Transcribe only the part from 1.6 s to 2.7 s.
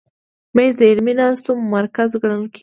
مرکز ګڼل کېږي.